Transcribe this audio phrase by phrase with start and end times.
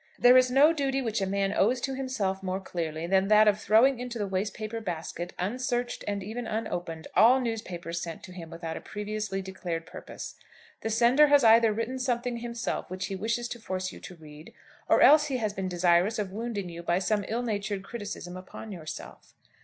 [0.17, 3.61] There is no duty which a man owes to himself more clearly than that of
[3.61, 8.49] throwing into the waste paper basket, unsearched and even unopened, all newspapers sent to him
[8.49, 10.33] without a previously declared purpose.
[10.81, 14.53] The sender has either written something himself which he wishes to force you to read,
[14.89, 18.71] or else he has been desirous of wounding you by some ill natured criticism upon
[18.71, 19.35] yourself.